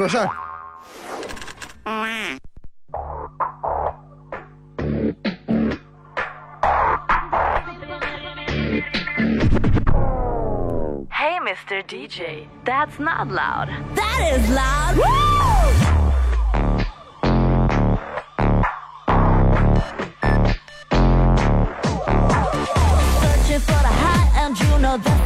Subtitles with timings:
[0.00, 0.30] Slasher.
[11.12, 11.84] Hey, Mr.
[11.84, 13.68] DJ, that's not loud.
[13.94, 14.96] That is loud.
[14.96, 15.30] Woo!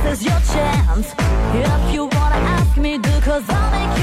[0.02, 1.14] this is your chance
[1.54, 3.93] If you wanna ask me, do cause I'll make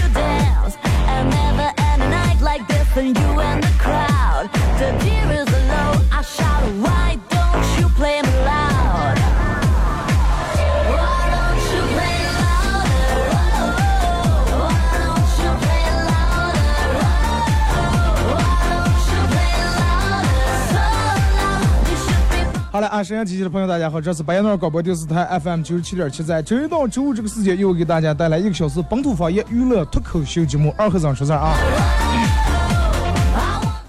[22.73, 32.50] 好了，啊，沈阳机器的朋友，大家好，这是白洋淀广播电视台 FM 九十七点七，在周一到周五这个时间，又给大家带来一个小时本土方言娱乐脱口秀节目《二和尚说事儿》啊。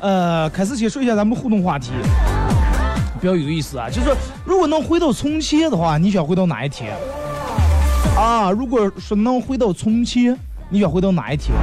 [0.03, 1.93] 呃，开始先说一下咱们互动话题，
[3.21, 6.93] 比较有意思啊，就是说如果能回到从前的话，你想回到哪一天？
[8.17, 10.37] 啊，如果说能回到从前，
[10.71, 11.57] 你想回到哪一天？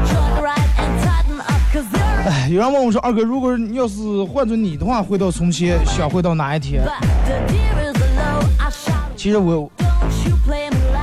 [2.26, 6.82] 哎，有人问我说，二哥，如果你要是换做你的话，回到从前，想回到哪一天？
[9.18, 9.70] 其实我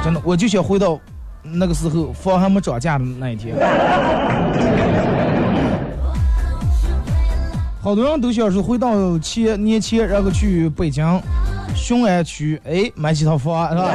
[0.02, 0.98] 真的，我就想回到
[1.42, 3.54] 那个时候房还没涨价的那一天。
[7.86, 11.06] 好多人都想是回到前年前，然后去北京
[11.72, 13.94] 雄安区，哎，买几套房，是吧？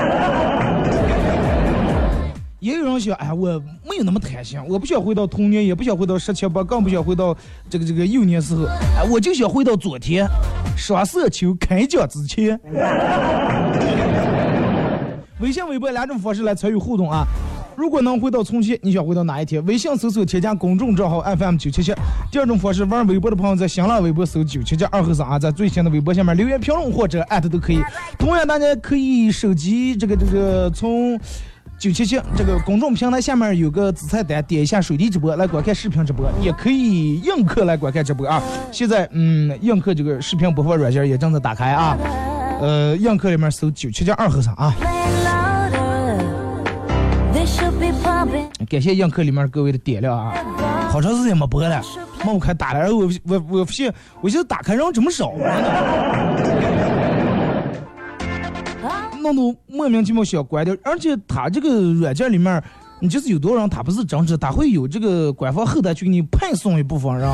[2.62, 7.36] 也有人想，哎，我没有那么贪心，我不想回到童年，也不想回到十七八，更不想回到
[7.70, 10.26] 这个这个幼年时候，哎，我就想回到昨天，
[10.78, 12.58] 双色球开奖之前。
[15.42, 17.26] 微信、微博两种方式来参与互动啊！
[17.82, 19.66] 如果能回到从前，你想回到哪一天？
[19.66, 21.92] 微信搜索添加公众账号 FM 九七七。
[22.32, 27.82] 第二种方式，玩微博的朋友在新浪微博搜九七七二后生啊，在最新的微博下面留言评论或者艾特都可以。
[28.20, 31.20] 同样，大家可以手机这个这个从
[31.80, 38.40] 九七七这个公众平台下面有个子菜单，点一下水滴直播来观看视频直播，也可以映客来观看直播啊。
[38.72, 41.98] 现在嗯，映客这个视频播放软件也正在打开啊。
[42.62, 44.72] 呃，映客里面搜九七七二后生啊。
[48.70, 50.34] 感谢映客里面各位的点亮啊！
[50.90, 51.82] 好长时间没播了，
[52.26, 56.38] 冒开打了，然后我我我发现，我现在打开人这么少啊
[59.22, 62.62] 弄得莫名其妙想关掉，而且它这个软件里面，
[63.00, 67.30] 你就是有多少人他不是真实，他会有这个官方后台去给你派送一部分人，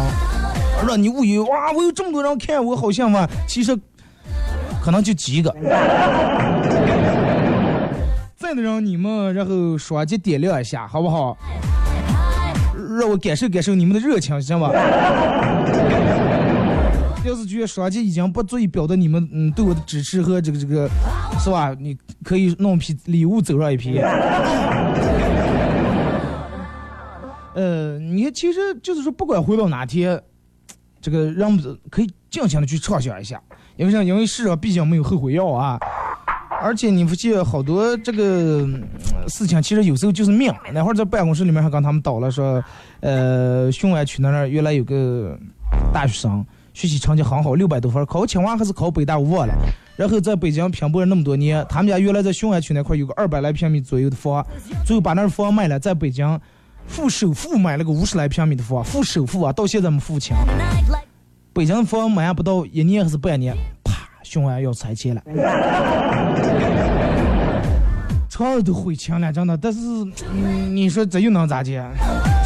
[0.87, 3.75] 让你误以为哇，我有这么多人看，我好像嘛，其实
[4.83, 5.49] 可能就几个。
[8.47, 11.37] 在的人你们然后双击点亮一下，好不好？
[12.97, 14.71] 让我感受感受你们的热情，行吧？
[17.25, 20.89] 要是觉得双击已经不足以表达你们嗯对我的支持和这个这个，
[21.41, 21.75] 是吧？
[21.77, 23.99] 你可以弄批礼物走上一批。
[27.53, 30.21] 呃，你看，其实就是说，不管回到哪天，
[31.01, 31.59] 这个让
[31.89, 33.41] 可以尽情的去畅想一下，
[33.75, 34.01] 因为啥？
[34.01, 35.77] 因为世上毕竟没有后悔药啊。
[36.61, 38.67] 而且你发现好多这个
[39.27, 40.53] 事情，其实有时候就是命。
[40.73, 42.63] 那会儿在办公室里面还跟他们叨了说，
[42.99, 45.37] 呃，雄安区那儿原来有个
[45.93, 49.53] 大学生，学习成绩很好，六百多分，考清华还是考北大我忘了。
[49.95, 54.45] 然后在北京拼搏了那么多年，他们家原来在雄安区那块有个二百来平米左右的房，
[54.85, 56.39] 最后把那房卖了，在北京
[56.85, 60.35] 付首付买了个五十来平米的房，付首付啊，到现在没付清。
[61.53, 63.55] 北京房买不到一年还是半年，
[64.29, 65.21] 雄安要拆迁了。
[68.29, 69.57] 车都悔青了，真的。
[69.57, 69.79] 但是，
[70.31, 71.81] 嗯，你说这又能咋的？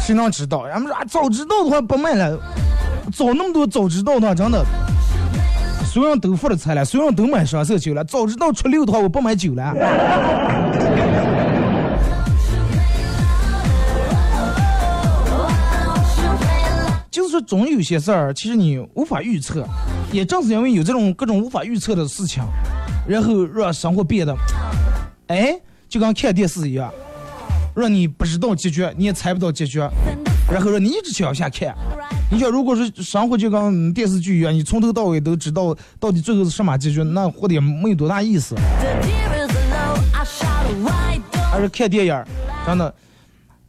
[0.00, 0.60] 谁能知道？
[0.60, 2.38] 俺们说啊，早知道的话不卖了，
[3.12, 4.64] 早那么多，早知道的话，真的，
[5.84, 8.02] 所有人都付了财了，所有人都买双色球了。
[8.04, 9.74] 早知道初六的话，我不买酒了。
[17.32, 19.66] 说，总有些事儿，其实你无法预测，
[20.12, 22.42] 也正是因为有这种各种无法预测的事情，
[23.08, 24.36] 然后让生活变得，
[25.26, 25.58] 哎，
[25.88, 26.92] 就跟看电视一样，
[27.74, 29.80] 让你不知道结局，你也猜不到结局。
[30.50, 31.74] 然后让你一直去往下看。
[32.30, 38.54] 你想，如果是生活就跟电视剧一样，你从头到尾都知道到底最后是什么结局，那活的也没有多大意思。
[41.50, 42.26] 还是看电影儿，
[42.66, 42.92] 真的。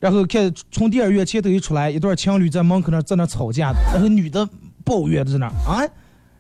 [0.04, 4.46] 然后看从电影院前头一出来，一对情侣在门口那在那吵架，然后女的
[4.84, 5.80] 抱怨在那啊，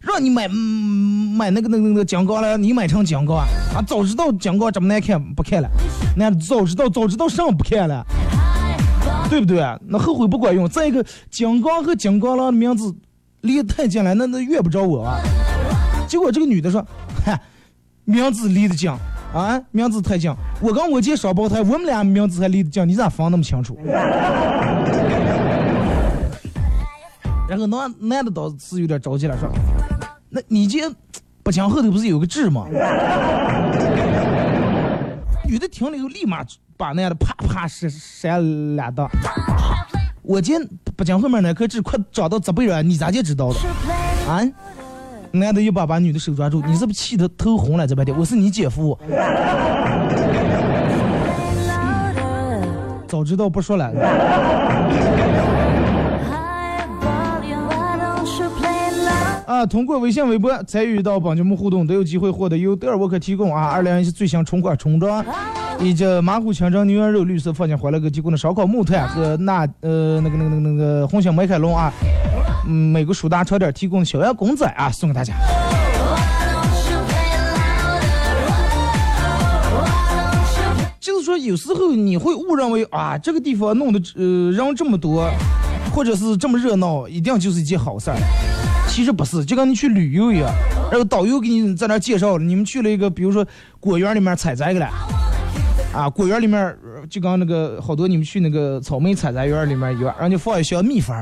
[0.02, 3.46] 让你买、买那个那个那个金刚了，你买成金刚啊！
[3.74, 5.70] 啊，早知道金刚这么难看，不看了。
[6.18, 8.06] 那早知道早知道上不看了，
[9.30, 9.64] 对不对？
[9.88, 10.68] 那后悔不管用。
[10.68, 11.02] 再一个，
[11.32, 12.94] 金刚和金刚狼的名字
[13.40, 15.22] 离太近了，那那怨不着我啊。
[16.06, 16.86] 结果这个女的说，
[17.24, 17.40] 嗨，
[18.04, 18.92] 名字离得近
[19.34, 20.34] 啊，名字太近。
[20.62, 23.78] 我跟我姐双胞胎，我们俩名字还离得近，你咋分那么清楚？
[27.50, 29.50] 然后那男的倒是有点着急了，说
[30.30, 30.84] ：“那你姐
[31.44, 32.66] 不讲后头不是有个痣吗？”
[35.46, 36.44] 女的听了以后，立马
[36.78, 39.10] 把男的啪啪扇扇两刀。
[40.22, 40.54] 我姐
[40.96, 43.60] 不讲后面那颗痣快长到这辈了，你咋就知道的？
[44.32, 44.42] 啊？
[45.36, 47.88] 男的一把把女的手抓住，你是不是气得头红了？
[47.88, 48.96] 这半天，我是你姐夫。
[53.08, 53.92] 早知道不说了。
[59.48, 65.26] 啊，通过微信、微博参与到帮节目互动，都有机会获得由德尔沃克提供啊二零一七最新春款春装，
[65.80, 71.92] 以及马虎清蒸牛羊肉绿色放进欢乐哥提供的烧烤木炭和那呃那个那个那个那个红星美凯龙啊，
[72.66, 75.34] 嗯，每个舒达车店提供的小羊公仔啊，送给大家。
[81.00, 85.30] 就是说，有时候你会误认为啊，这个地方弄的呃人这么多，
[85.94, 88.18] 或者是这么热闹，一定就是一件好事儿。
[88.88, 90.50] 其实不是，就跟你去旅游一样，
[90.90, 93.46] 然后导游给你在那介绍，你们去了一个，比如说
[93.80, 94.90] 果园里面采摘去了，
[95.94, 96.78] 啊，果园里面
[97.10, 101.16] 就刚那个好多你们去那个草莓采摘园里面一样，然后就放一箱蜜蜂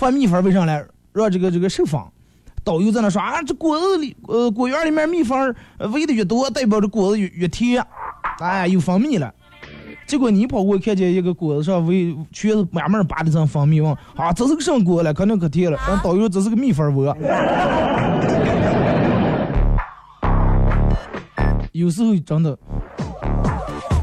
[0.00, 0.82] 儿，放蜜蜂儿为啥呢？
[1.12, 2.10] 让这个这个受访。
[2.64, 5.54] 导游在那说啊，这果子里，呃，果园里面蜜蜂
[5.92, 7.84] 喂的越多，代表着果子越越甜，
[8.38, 9.32] 哎，有蜂蜜了。
[10.06, 15.12] 结果你跑过看见一个果子上喂全是满满扒的层蜂蜜，问啊，这是个什么果了？
[15.14, 15.78] 肯定可甜了。
[15.86, 17.16] 然后导游说这是个蜜蜂窝。
[21.72, 22.58] 有时候真的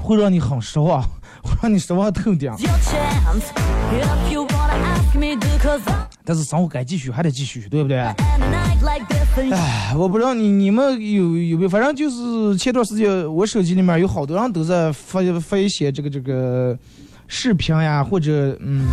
[0.01, 1.01] 会让你很失望，
[1.44, 2.51] 会让你失望透顶。
[6.24, 7.98] 但是生活该继续，还得继续，对不对
[9.52, 16.78] 哎，我不知道你你们有有没有，反正就是前段时间我手机里面有好多人都在发发一些这个这个
[17.28, 18.88] 视频呀，或者嗯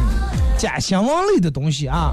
[0.58, 2.12] 假新闻类的东西啊。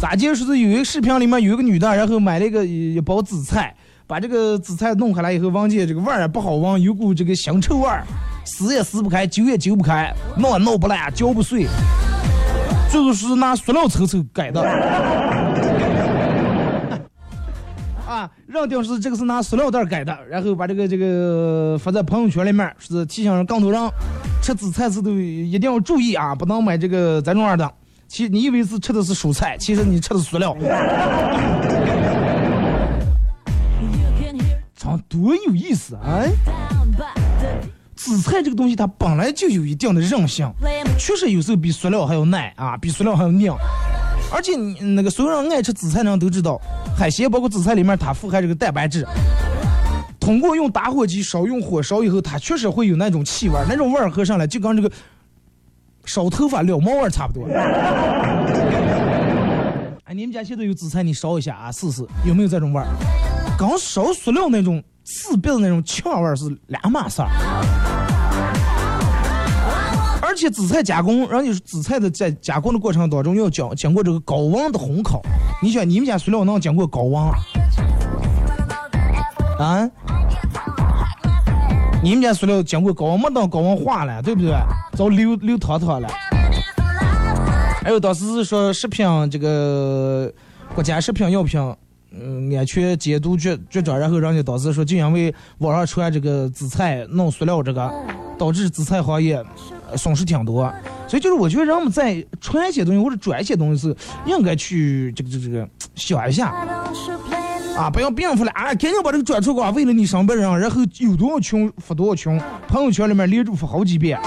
[0.00, 3.74] 咋接说是有一个视频里面有一个女的，然后买了一个一包紫菜，
[4.06, 8.06] 把这个紫菜弄下来以后，闻见这个味儿也不好闻，有股这个腥臭味儿，
[8.44, 11.66] 撕也撕不开，揪也揪不开，弄也弄不烂，嚼不碎，
[12.90, 14.60] 最后是拿塑料抽抽改的。
[18.08, 23.90] 啊，认定是这个是拿塑料袋改的，然后把这个这个发在朋友圈里面，是提醒更多人
[24.40, 27.70] 吃紫菜时都一定要注意啊，不能买这个咱这种样的。
[28.06, 30.56] 其实你以为是吃的是蔬菜，其实你吃的是塑料
[34.74, 36.22] 尝多有意思啊！
[37.98, 40.48] 紫菜这个东西它本来就有一定的韧性，
[40.96, 43.52] 确实有时候比塑料还要耐啊，比塑料还要硬。
[44.32, 46.60] 而且你那个所有人爱吃紫菜的人都知道，
[46.96, 49.04] 海鲜包括紫菜里面它富含这个蛋白质。
[50.20, 54.88] 通过用打火机烧用火烧以后，它确实会有那种气味，那种味儿喝上来就跟这个
[56.04, 57.48] 烧头发撩毛味儿差不多。
[60.04, 62.86] 哎，你们家现在有紫菜，你烧一下啊，试试有没有这种味儿？
[63.58, 67.28] 跟烧塑料那种刺鼻的那种呛味是两码事儿。
[70.20, 75.22] 而且紫菜加工，人家说紫菜的在加工的过程当中要经经过这个高温的烘烤。
[75.62, 77.22] 你想，你们家塑料能经过高温？
[79.58, 79.90] 啊？
[82.02, 84.52] 你们家塑料经过高温没等高温化了，对不对？
[84.92, 86.08] 早流流汤汤了。
[87.82, 90.30] 还有当时是说食品这个
[90.74, 91.58] 国家食品药品
[92.10, 97.92] 嗯安全监督局局长，然后人家当时说，就因为网上传这个紫菜弄塑料这个，
[98.38, 99.44] 导致紫菜行业
[99.90, 100.72] 呃损失挺多。
[101.06, 103.96] 所以就是我觉得人们在传一些东西或者转一些东西时，
[104.26, 106.48] 应该去这个这个这个想一下
[107.76, 114.18] 啊，不要变出来啊，赶紧把这个转出去啊，为了你身边人，然后有多少群发多少群，朋友圈里面连着发好几遍。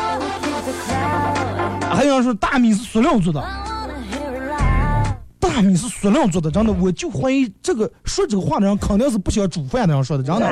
[1.93, 3.43] 还有人说大米是塑料做的，
[5.41, 10.48] 大米是塑料做的，真的，我就怀疑这个说这个话的人肯定是不喜欢煮饭的人说的，真的。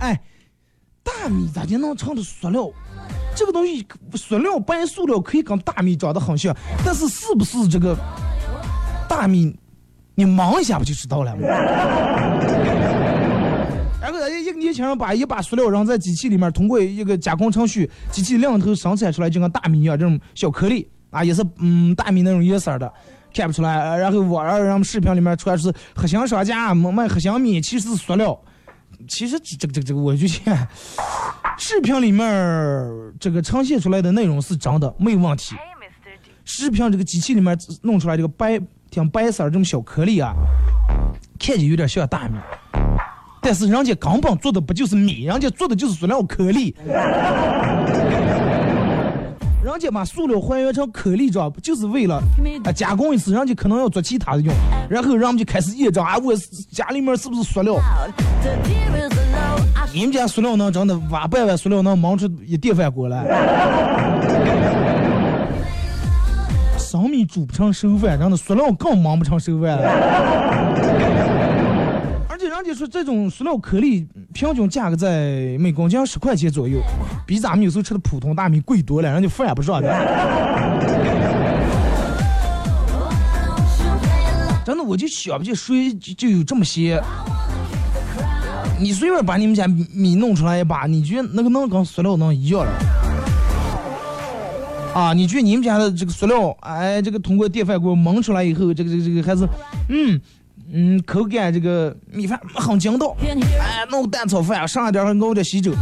[0.00, 0.18] 哎，
[1.02, 2.70] 大米咋就能成的塑料？
[3.34, 7.94] 这个东西塑料白塑料可以跟大米长得很像，但是是不是这个
[9.08, 9.54] 大米，
[10.14, 11.42] 你忙一下不就知道了吗？
[14.00, 22.92] 然后人家一个年轻人把一把塑料扔在机器里面，通过一个加工程序，机器两头生产出来就跟大米一样这种小颗粒啊，也是嗯大米那种颜色的，
[23.34, 23.78] 看不出来。
[23.78, 28.38] 呃然后网上人们视频里面出来是黑心商家卖黑心米，其实是塑料。
[29.06, 30.68] 其实这这个这个这个，我就见
[31.56, 32.26] 视频里面
[33.20, 35.54] 这个呈现出来的内容是真的，没有问题。
[36.44, 38.58] 视频这个机器里面弄出来这个白
[38.90, 40.34] 挺白色儿这种小颗粒啊，
[41.38, 42.38] 看着有点像大米，
[43.40, 46.74] 但是人家根本做的不就是米，人家做的就是塑料颗粒。
[49.78, 52.20] 人家把塑料还原成颗粒状，就是为了
[52.64, 54.52] 啊加工一次，人家可能要做其他的用，
[54.90, 56.34] 然后人们就开始验证啊，我
[56.72, 57.76] 家里面是不是塑料
[59.92, 63.22] 你们家塑料能真的挖半碗塑料能忙出一电饭锅来？
[66.76, 70.87] 生米煮不成熟饭，真的塑料更忙不成熟饭了。
[72.48, 76.80] 人家说这种塑料颗粒平均价格在每公斤十块钱左右，
[77.26, 79.88] 比咱们有时候吃的普通大米贵多了，人家饭也不上的。
[84.64, 87.02] 真的，我就想不起谁就有这么些。
[88.80, 92.72] 你随便把你们家米弄出来一把，你觉得那个能跟塑料能一样了？
[94.94, 99.48] 啊，你觉得你们家的这个塑料，哎，这个通过电饭锅焖出来以后，这个这个这个还是，
[99.88, 100.20] 嗯
[100.70, 105.72] 嗯，口感这个米饭很筋道，哎，弄个蛋炒饭，上一点还熬点稀粥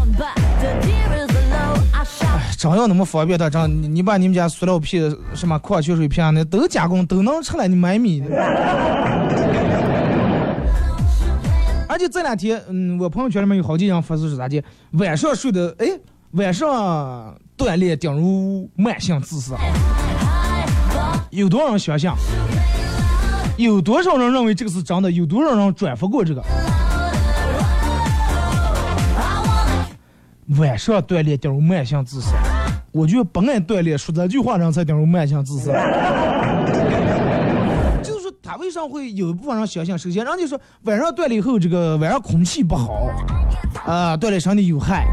[2.05, 2.57] shout.
[2.57, 8.23] 真要那么方便的，真你你把你们家塑料瓶、什么矿泉水片那都加工都能出来，你买米。
[11.88, 14.62] 而且这两天，嗯，我朋友圈里面有好几人发是咋的，
[14.93, 15.87] 晚上睡的，哎，
[16.33, 19.57] 晚上锻炼顶如慢性自杀，
[21.31, 22.09] 有多少人相信？
[23.56, 25.10] 有多少人认为这个是真的？
[25.10, 26.42] 有多少人转发过这个？
[30.58, 32.30] 晚上锻炼顶如慢性自杀，
[32.92, 35.72] 我觉得不爱锻炼，说这句话人才顶如慢性自杀。
[38.02, 39.98] 就是说，他为啥会有一部分人相信？
[39.98, 43.08] 首先，人家说晚上锻炼以后，这个晚上空气不好，
[43.86, 45.06] 啊、锻炼身体有害。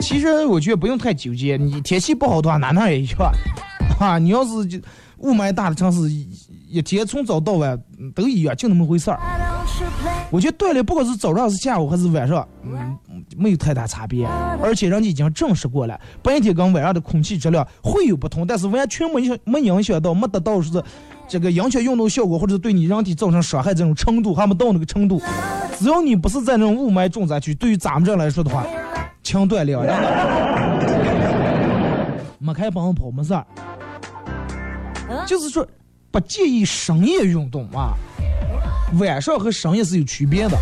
[0.00, 3.30] 其实我觉得不用太纠结，你天气不好的话，哪哪也一样。
[4.00, 4.78] 啊，你要是就
[5.18, 6.00] 雾霾大的城市，
[6.74, 7.80] 一天从早到晚
[8.16, 9.20] 都一样，就那么回事儿。
[10.28, 12.98] 我觉得锻炼不管是早上是下午还是晚上，嗯，
[13.36, 14.26] 没有太大差别。
[14.60, 20.82] 而且人家已经证实过了，白天跟晚上的空气质量会有不同，但是完全没影没影响到，没达到是
[21.28, 25.22] 这个影响运动效果或者对你人体造成伤害这种程度，还没到那个程度。
[25.78, 28.66] 只要你不是在那种雾霾重灾区，对于咱们这来说的话，
[29.22, 29.78] 轻锻炼，
[32.40, 33.46] 没开奔跑没事儿。
[35.26, 35.64] 就是说，
[36.14, 37.94] 不建议深夜运动啊。
[39.00, 40.56] 晚上和深夜是有区别的。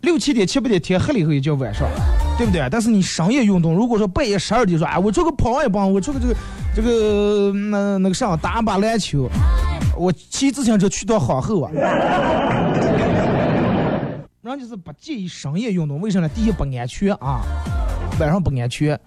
[0.00, 1.88] 六七点、七八点天黑了以后也叫晚上，
[2.36, 2.66] 对不对？
[2.68, 6.34] 但是你深夜运动，如果说半夜十二点说，哎，我出去跑一跑，我出去这个
[6.74, 9.30] 这个那那个啥打把篮球，
[9.96, 11.70] 我骑自行车去到皇后啊。
[14.42, 16.32] 人家是不建议深夜运动，为什么呢？
[16.34, 17.42] 第一不安全啊，
[18.18, 18.98] 晚上不安全，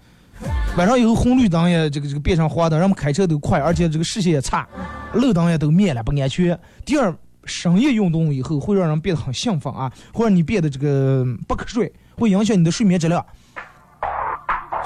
[0.76, 4.66] 晚上以后红绿灯也这个这个变成黄灯，人们开车都快，而且这个视线也差，
[5.14, 6.58] 路灯也都灭了，不安全。
[6.84, 13.24] 第二，深夜运动以后会让人变得很兴奋啊，会让你变得这个不瞌睡，会影响你的睡眠质量。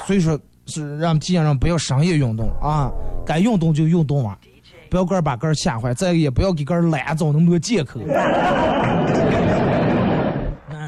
[0.06, 2.90] 所以说是让尽量让不要深夜运动啊，
[3.24, 4.36] 该运动就运动啊，
[4.90, 8.00] 不要个儿把个儿吓坏，再也不要给个儿懒找那么多借口。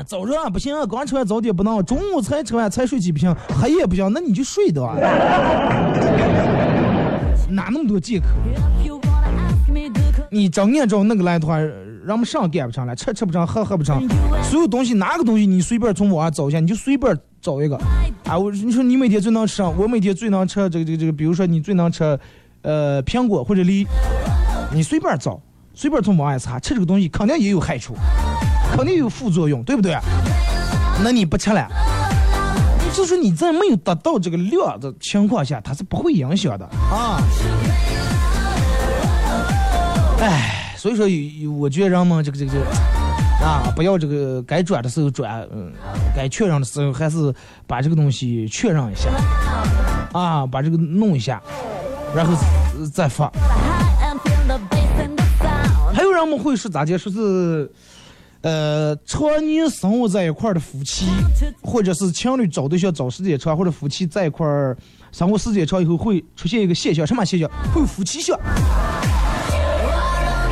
[0.06, 4.96] 早上不行，刚吃完早点不能，中午才吃完才睡起不行，黑夜不行，那你就睡的啊，
[7.50, 8.26] 哪那么多借口？
[10.30, 11.58] 你整按照那个来的话，
[12.04, 14.00] 让们上干不上来，吃吃不上，喝喝不上，
[14.44, 17.76] 所有东西哪个东西你随便从网上找一下，你就随便找一个。
[18.24, 19.60] 啊，我你说你每天最能吃？
[19.62, 22.16] 我每天最能吃这个这个这个，比如说你最能吃，
[22.62, 23.84] 呃，苹果或者梨，
[24.72, 25.40] 你随便找，
[25.74, 27.94] 随便从网上查，吃这个东西肯定也有害处，
[28.76, 29.96] 肯定有副作用，对不对？
[31.02, 31.66] 那你不吃了，
[32.94, 37.20] 就是你在没有达到这个量的情况下，它是不会影响的啊。
[40.20, 42.64] 哎，所以说有有，我觉得人们这个这个这个
[43.44, 45.72] 啊，不要这个该转的时候转，嗯，
[46.14, 47.34] 该确认的时候还是
[47.66, 49.10] 把这个东西确认一下，
[50.18, 51.42] 啊，把这个弄一下，
[52.14, 52.32] 然后
[52.78, 53.30] 呃再发。
[55.92, 56.96] 还有人们会是咋的？
[56.98, 57.70] 说是，
[58.42, 61.06] 呃，常年生活在一块儿的夫妻，
[61.62, 64.76] 或者是情侣找对象找时间长，或者夫妻在一块儿
[65.10, 67.50] 生活时间长以后，会出现一个现象，什么现象？
[67.74, 68.38] 会有夫妻相。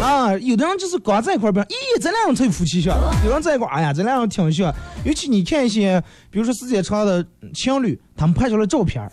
[0.01, 4.75] 啊，有的人就是刚在一块儿，比如，咦，咱俩人才有夫妻相；有人在一块儿，哎呀，咱俩人挺像。
[5.05, 7.25] 尤其你看一些，比如说时间长的
[7.55, 9.11] 情侣，他们拍出来照片儿，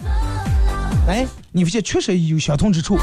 [1.07, 2.97] 哎，你发现确实有相同之处。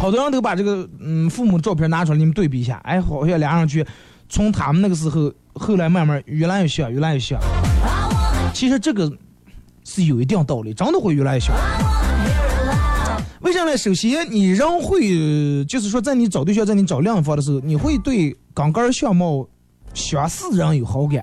[0.00, 3.86] 好多人都把这个嗯父母照片拿出来，你们对比一下，哎，好像俩人去
[4.30, 7.38] 从他们那个时候，后来慢慢越来越像，越来越像。
[8.54, 9.12] 其实这个
[9.84, 11.54] 是有一定道理，真的会越来越像。
[13.42, 13.76] 为啥呢？
[13.76, 19.46] 首先，你人会就是说，在你找对象，在你找另一方的时候，你会对刚刚相貌
[19.92, 21.22] 相似人有好感。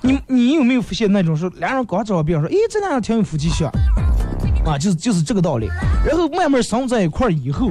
[0.00, 3.68] 你你有没有发现那种说，俩人刚找别人说，诶，这俩人挺有夫妻相。
[4.64, 5.68] 啊，就是就是这个道理。
[6.06, 7.70] 然后慢慢生活在一块儿以后，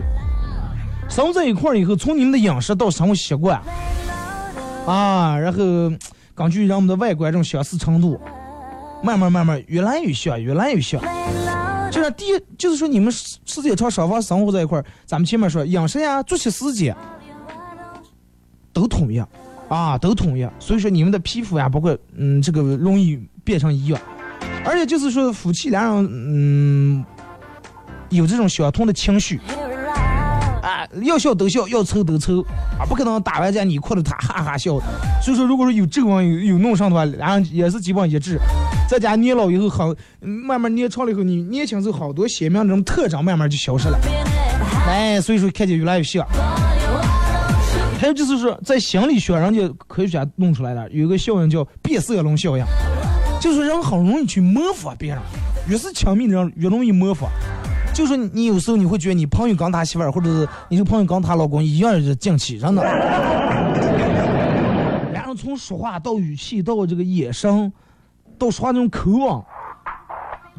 [1.09, 3.61] 生活在一块儿以后，从你们的饮食到生活习惯，
[4.85, 5.57] 啊，然后
[6.35, 8.19] 根据人们的外观这种相似程度，
[9.03, 11.01] 慢慢慢慢越来越像，越来越像。
[11.91, 16.95] 就是第一，就是说你们时间长双方生活在一块儿，咱们前面说饮食呀、作息时间
[18.71, 19.23] 都统一，
[19.67, 20.47] 啊，都统一。
[20.59, 24.01] 所以说你们的皮肤呀，包括嗯，这个容易变成一样。
[24.65, 27.05] 而且就是说，夫妻俩人，嗯，
[28.09, 29.39] 有这种相同的情绪，
[30.61, 32.41] 啊，要笑都笑，要抽都抽，
[32.79, 34.79] 啊，不可能打完架你哭着他 哈哈笑。
[35.21, 38.39] 所以说，如果说有皱纹有有弄上的话，俩人也是基本一致。
[38.89, 43.99] 在家年老以后，好，慢慢年长了以后，你年轻时候好多鲜明这种特征慢慢就消失了。
[44.87, 46.25] 哎，所以说看起来越来越像。
[47.99, 52.63] 还有就是说，在心理学，人家科学家弄出来的有一个效应叫变色龙效应。
[53.43, 55.21] 就是人很容易去模仿别人，
[55.67, 57.29] 越是亲密的人越容易模仿。
[57.93, 62.81] 就是你有时候你会觉得你朋友跟他媳妇儿，或者是你这朋友跟他老公一样是近气，真的。
[65.11, 67.69] 然后从说话到语气到这个眼神，
[68.37, 69.43] 到说话那种口吻，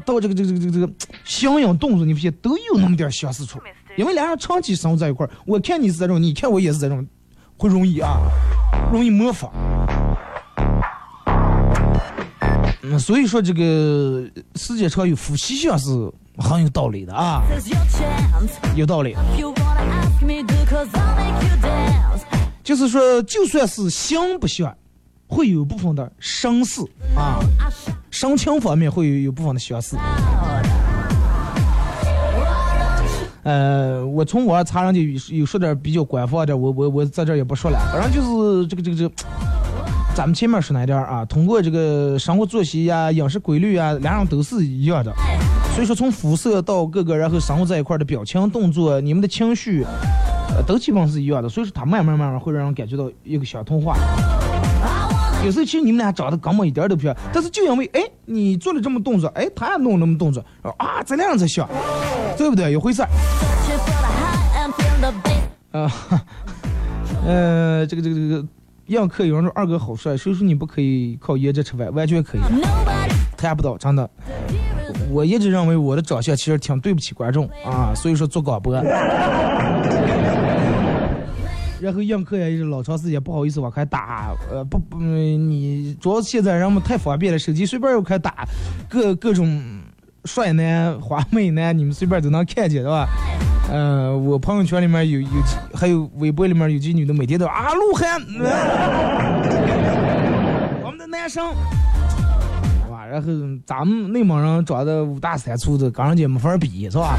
[0.05, 0.93] 到这个这个这个这个这个
[1.23, 3.59] 相应动作，你发现都有那么点相似处。
[3.97, 7.03] 因为两人长期生活在一块儿，我看你是这种，你看我也是这种，
[7.57, 8.19] 会容易啊，
[8.91, 9.51] 容易模仿。
[12.95, 14.23] 嗯，所以说这个
[14.55, 15.89] 世界上有夫妻相是
[16.37, 17.41] 很有道理的啊，
[18.75, 19.15] 有道理。
[22.63, 24.73] 就是说，就算是相不相，
[25.27, 26.81] 会有部分的相似
[27.15, 27.39] 啊，
[28.09, 29.97] 生情方面会有有部分的相似。
[33.43, 39.11] 呃，我从网上查，上去有有说点比较官方的，我我我在这也不说了，反正就是这个这个这。
[40.15, 45.13] 咱们前面说那点啊，通过这个生活作息呀、饮食规律啊，两人都是一样的。
[45.73, 49.83] 所以说，从肤色到各个，然后生活在一块的表情、动作，你们的情绪，
[50.55, 51.49] 呃，都基本是一样的。
[51.49, 53.97] 所以说，他慢慢慢慢会让人感觉到一个小同化。
[55.43, 60.41] 有时候其实你们俩长得根本一点都不像，但是就因为哎，你做了这么动作，哎，他也弄那么动作，
[60.77, 61.67] 啊，咱俩才像，
[62.37, 62.71] 对不对？
[62.71, 63.09] 一回事儿。
[65.73, 65.91] 啊，
[67.27, 68.47] 呃，这个这个这个。
[68.87, 71.93] 样客有人说二哥好帅，谁说你不可以靠颜值吃饭？
[71.93, 72.41] 完全可以，
[73.35, 74.09] 谈不到，真的。
[75.09, 78.73] 我一直认为我的长相其实挺对不起观众啊，所以说做广播。
[81.81, 88.47] 然后样客也是老长时间不好意思往开打，呃不不，你主要现在人们太方便了，手机随便又开打，
[88.89, 89.81] 各各种
[90.25, 93.07] 帅男、花美男，你们随便都能看见，是吧？
[93.71, 95.27] 嗯，我朋友圈里面有有，
[95.73, 98.21] 还有微博里面有几女的，每天都啊，鹿晗，
[100.83, 101.47] 我们的男生，
[102.91, 103.27] 哇，然后
[103.65, 107.17] 咱们内蒙人长得五大三粗的，跟人家没法比，是吧？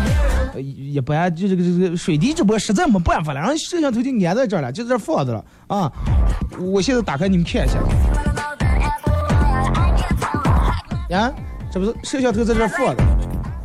[0.56, 5.92] 一般就这个这个水滴直播实在没办法了，然后摄像头就粘在这儿了，就在这放着了啊！
[6.60, 7.78] 我现在打开你们看一下，
[11.10, 11.30] 呀，
[11.70, 13.02] 这不是摄像头在这放着，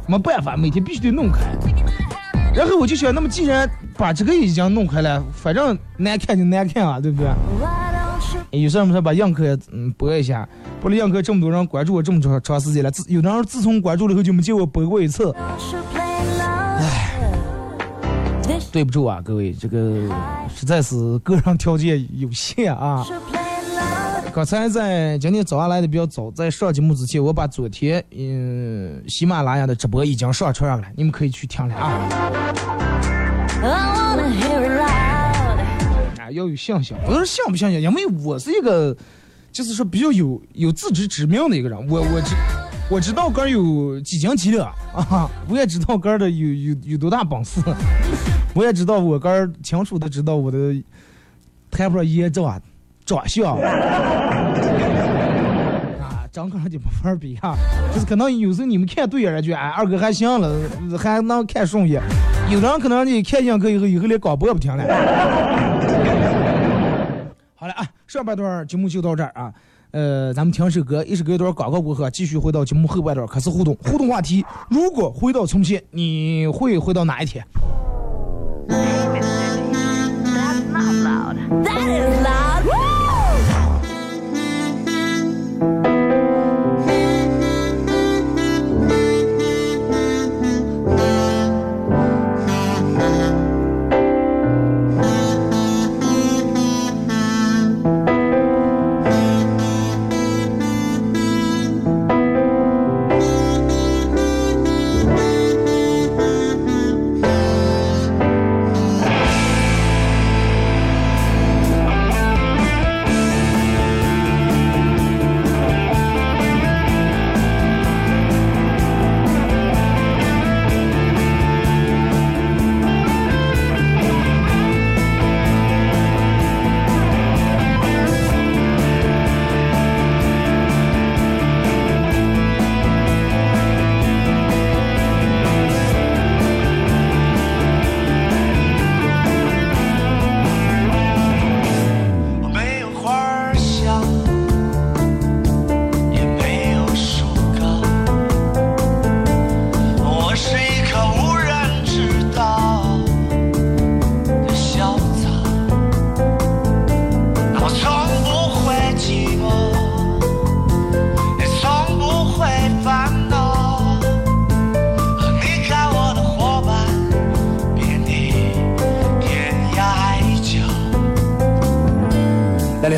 [0.07, 1.39] 没办法，每天必须得弄开。
[2.53, 7.29] 然后我就想，那么既然把这个已经弄开了，反正难看就难看啊，对不对？
[8.51, 10.47] 有事没事把样客嗯播一下，
[10.81, 15.33] 播了样客这么多人关注我这么长长时间了，自有的人自从关注了以后就没见我播过一次，
[16.79, 17.11] 唉，
[18.71, 20.09] 对不住啊，各位，这个
[20.53, 23.05] 实在是个人条件有限啊。
[24.33, 31.91] 刚才在今天早上来的比较早，在上节目之前，我把昨天嗯喜马拉雅的直播已经上传上了，你们可以去听了啊。
[36.17, 38.95] 啊，要有信心，不是信不信心，因为我是一个，
[39.51, 42.33] 就是说比较有有自知之明的一个人，我我知
[42.89, 47.59] 我知道哥有几斤几两啊，我也知道哥的有有有多大本事，
[48.55, 50.81] 我也知道我哥清楚的知道我的。
[51.69, 52.59] 谈不上颜值啊，
[53.05, 53.57] 长相
[56.31, 57.55] 啊，长可能就没法比啊。
[57.93, 60.49] 就是可能有时候你们看对眼了就哎二哥还行了，
[60.97, 62.01] 还能看顺眼；
[62.49, 64.83] 有人可能你看上去以后，以后连广播也不听了。
[67.55, 69.53] 好了啊，上半段节目就到这儿啊。
[69.91, 73.75] 呃，咱们听首歌，一首歌一段广告过后，继续回到节目后半段开始互动。
[73.83, 77.45] 互动话题：如果回到从前，你会回到哪一天？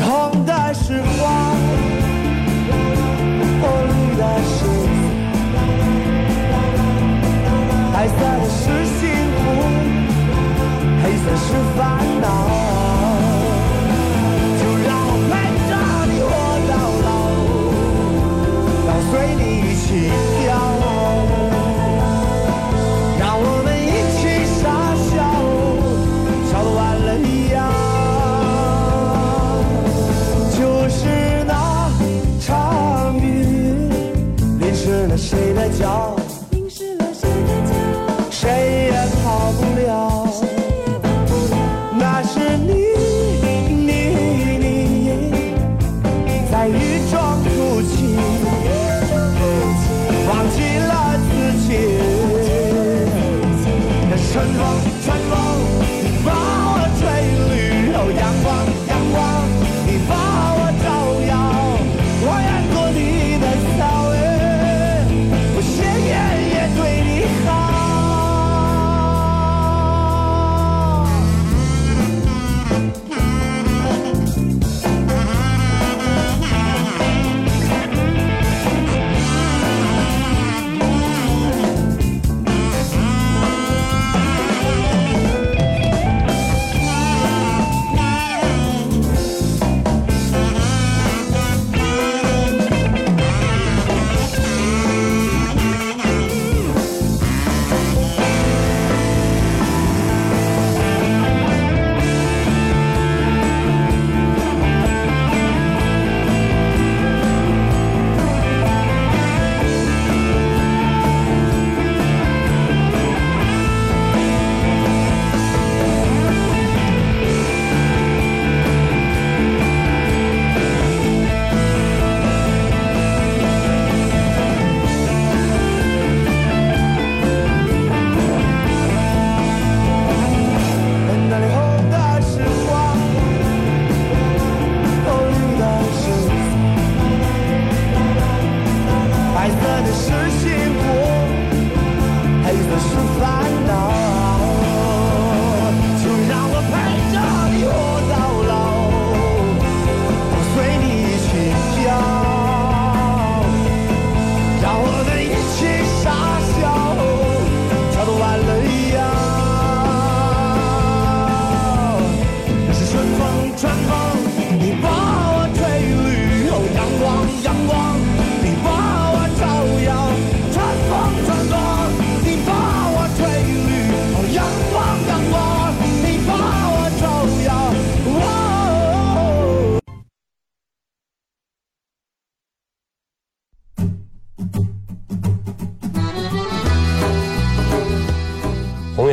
[0.00, 0.23] 那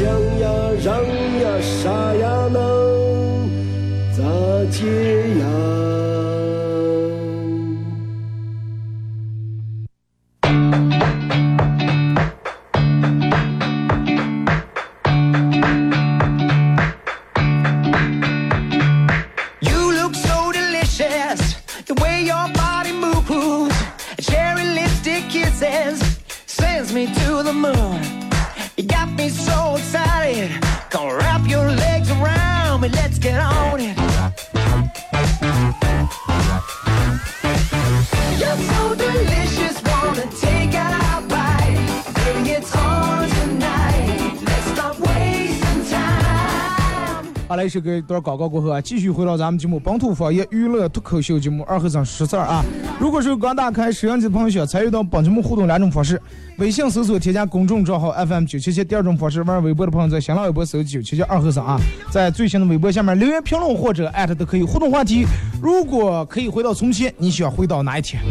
[0.00, 0.08] 想
[0.38, 0.48] 呀，
[0.82, 2.58] 让呀，啥呀，能
[4.16, 4.24] 咋
[4.70, 4.80] 接
[5.38, 5.44] 呀？
[47.50, 52.64] 好来一首歌，一段广告过后啊，继续回到咱们节目本土方言娱乐脱口秀节目二和尚说事儿啊。
[53.00, 56.22] 如果是刚打开摄像机的朋友，想参与到本节目互动两种方式：
[56.58, 61.76] 微信搜索添加公众账号 FM 九七七；第二种方式，玩微博的朋友在新浪微博搜九七七二和尚啊，
[62.08, 65.26] 在最新的微博下面留言评论或者艾特都可以互动话题。
[65.60, 68.22] 如果可以回到从前，你想回到哪一天？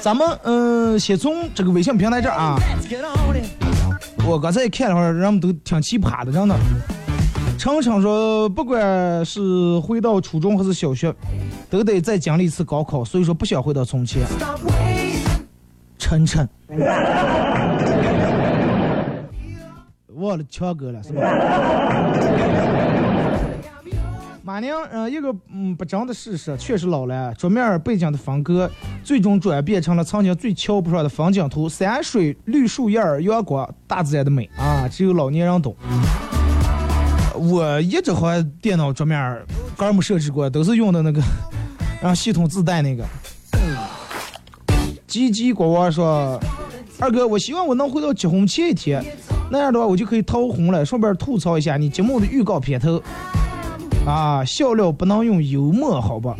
[0.00, 2.56] 咱们嗯、呃先从这个微信平台这儿啊，
[4.26, 6.56] 我刚才一看的话，人们都挺奇葩的，真的。
[7.58, 9.40] 程程说，不管是
[9.80, 11.12] 回到初中还是小学，
[11.68, 14.22] 都得再经历一次高考，所以说不想回到从前。
[14.26, 15.40] Stop wasting.
[15.98, 16.48] 晨晨，
[20.14, 21.20] 忘了强哥了是吧？
[24.50, 27.32] 马宁，嗯、一个嗯不争的事实，确实老了。
[27.34, 28.68] 桌面背景的风格，
[29.04, 35.76] 最终转变成了曾经最瞧不上的风景图：山水、绿树叶儿、阳光，大自然的美啊，只有老年人懂。
[37.36, 41.22] 我一直和电脑桌面儿刚设置过，都是用的那个
[42.02, 43.04] 让系统自带那个。
[45.06, 46.40] 叽叽呱呱说
[46.98, 49.00] ：“二哥，我希望我能回到结婚前一天，
[49.48, 50.84] 那样的话我就可以掏红了。
[50.84, 53.00] 顺便吐槽一下你节目的预告片头，
[54.06, 56.36] 啊，笑料不能用幽默，好吧？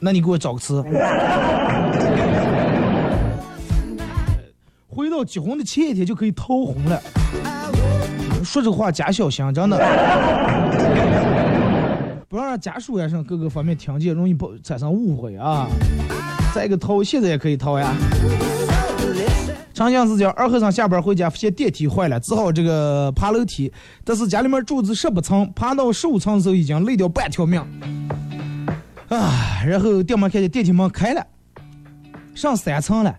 [0.00, 0.82] 那你给我找个词。
[4.88, 7.00] 回到结婚的前一天就可以掏红了，
[8.44, 9.78] 说这话假小心，真的。”
[12.28, 15.66] 不要让家属呀上各个方面听见，容易不产生误会啊。
[16.54, 17.94] 再一个掏，现在也可以掏呀。
[19.72, 23.72] 长相是讲二和尚下班回家，发现电梯坏了，只好这个爬楼梯。
[24.04, 27.60] 但是家里面住子十八层，爬到十五层的时候已经累掉半条命。
[29.08, 31.26] 啊，然后电门看见电梯门开了，
[32.34, 33.16] 上三层了，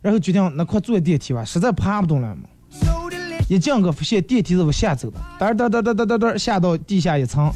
[0.00, 2.42] 然后决定那快坐电梯吧，实在爬不动了嘛。
[3.46, 7.52] 一进个发现电梯是往下走的，哒哒哒哒哒哒哒下到地下一层。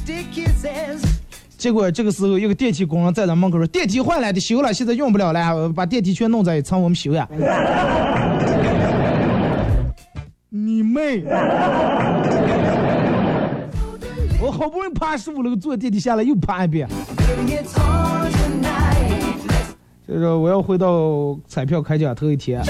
[1.59, 7.27] 结果这个时候，一个电梯工人站在门口说：“电梯坏了，得修了，现在用不了了，把电梯全弄在一层，我们修呀。”
[10.47, 11.21] 你妹！
[14.41, 16.87] 我好不容易爬十五楼坐电梯下来，又爬一遍。
[17.17, 19.35] Baby, it's on tonight.
[19.45, 19.73] Let's
[20.07, 22.63] 就是说我要回到彩票开奖头一天，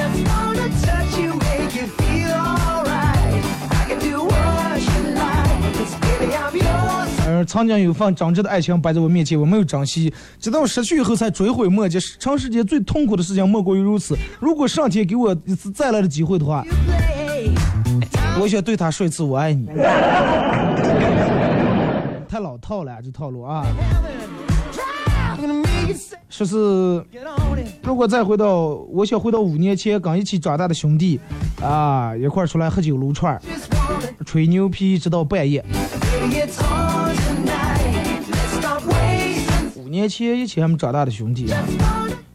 [7.46, 12.00] 曾经有份真挚的爱情摆在我面前，我没有珍惜，直到失去以后才追悔莫及。
[12.20, 14.18] 长世间最痛苦的事情莫过于如此。
[14.40, 16.64] 如果上天给我一次再来的机会的话，
[18.40, 19.68] 我想对他说一次我爱你。
[22.28, 23.66] 太老套了，这套路啊！
[26.30, 27.04] 说是
[27.82, 31.20] 如果再回到，我想回到五年前刚一起长大的兄弟，
[31.62, 33.42] 啊，一块儿出来喝酒撸串
[34.26, 35.66] 吹牛皮，直到半夜。
[39.90, 41.52] 年前一起还没长大的兄弟，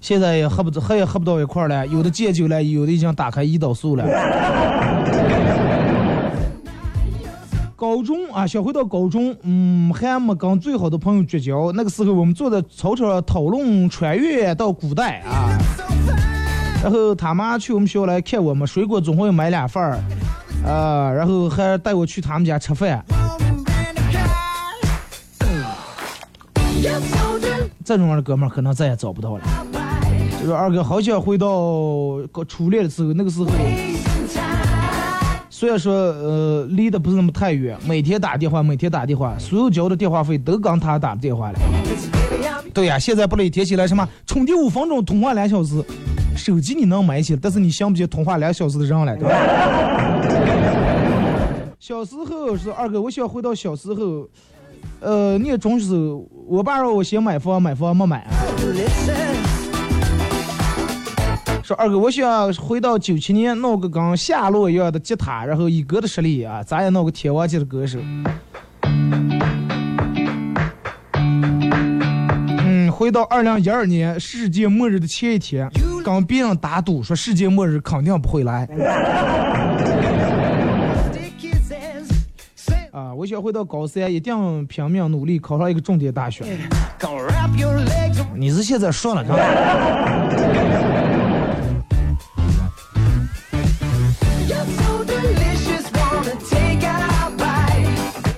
[0.01, 4.05] 现在也喝不喝也喝不到一块儿了，有的戒酒了，有的已经打开胰岛素了。
[7.77, 11.71] 高中啊，想回到高中，嗯，还没跟最好的朋友绝交。
[11.73, 15.57] 那个时候我们坐在操场讨论穿越到古代啊，
[16.83, 20.01] 然后他妈去我们学校来看我们，水果总会买两份儿，
[20.67, 23.05] 啊，然后还带我去他们家吃饭。
[27.85, 29.42] 这种样的哥们儿可能再也找不到了。
[30.44, 31.47] 说二哥好想回到
[32.49, 33.47] 初恋的时候，那个时候
[35.49, 41.59] 虽然说呃离得不是那么太远，每天打电话，每天打电话，所有交的电话费都刚他打的电话了。
[42.73, 45.83] 对呀，现在不累，提起来什么充电五分钟，通话两小时，
[46.37, 49.35] 手机你能买起，但是你想不起通话两小时的人了，对吧？
[51.79, 54.29] 小时候是二哥，我想回到小时候，
[55.01, 55.94] 呃，念中学时，
[56.47, 58.27] 我爸让我先买房，买房没买。
[61.62, 67.99] 说二哥，我想回到九七年，弄个跟夏洛一样的吉他，然后以哥的实力啊，咱也弄个天王级的歌手。
[72.66, 75.70] 嗯，回到二零一二年世界末日的前一天，
[76.05, 78.68] 跟别人打赌说世界末日肯定不会来。
[82.94, 86.44] 啊，我想回到高三，一定拼命努力考上一个重点大学。
[88.37, 89.37] 你是现在说了是吧？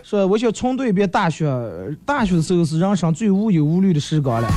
[0.03, 1.47] 说我想重读一遍大学，
[2.07, 4.49] 大学的时候是人生最无忧无虑的时光了。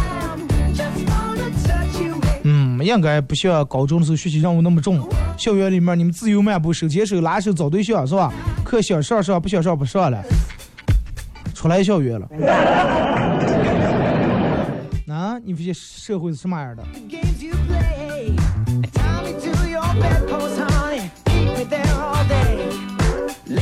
[2.44, 5.06] 嗯，应该不像高中的时候学习任务那么重。
[5.38, 8.32] 校园里面你们自由漫步，手牵手拉手找对象是吧？
[8.70, 10.24] 课想上上，不想上不上了。
[11.56, 12.30] 出来校园了。
[15.08, 16.84] 那你发现社会是什么样的？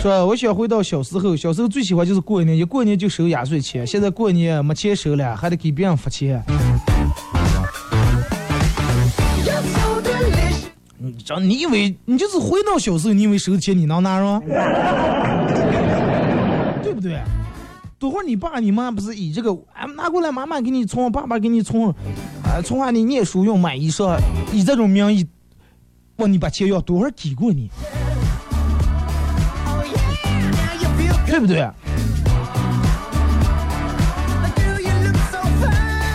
[0.02, 6.44] 说我想回到小时候，小时候最喜欢就是过年，一过年就收压岁钱，现在过年没钱收了，还得给别人发钱。
[11.36, 14.42] 你这你以为你就是回到小时候，你以为收钱你能拿上？
[16.82, 17.20] 对不对？
[18.00, 21.90] 多会儿你爸你妈不是以这个，哎拿过来妈妈给你存，爸爸给你存，
[22.44, 24.18] 啊存下你念书用买衣裳，
[24.54, 25.28] 以这种名义
[26.18, 27.70] 问你把钱要，多会儿给过你？
[31.26, 31.68] 对不对？